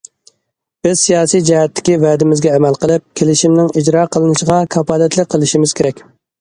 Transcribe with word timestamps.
بىز 0.87 1.03
سىياسىي 1.07 1.43
جەھەتتىكى 1.49 1.99
ۋەدىمىزگە 2.05 2.55
ئەمەل 2.55 2.79
قىلىپ، 2.87 3.07
كېلىشىمنىڭ 3.23 3.71
ئىجرا 3.83 4.09
قىلىنىشىغا 4.17 4.61
كاپالەتلىك 4.79 5.33
قىلىشىمىز 5.37 5.81
كېرەك. 5.83 6.07